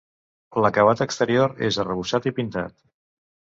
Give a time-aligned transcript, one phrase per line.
[0.65, 2.75] L'acabat exterior és arrebossat i pintat.